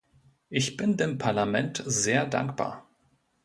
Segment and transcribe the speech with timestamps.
[0.49, 2.89] Ich bin dem Parlament sehr dankbar.